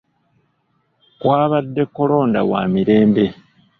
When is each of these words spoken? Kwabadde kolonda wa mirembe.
Kwabadde 1.19 1.83
kolonda 1.95 2.41
wa 2.51 2.61
mirembe. 2.71 3.25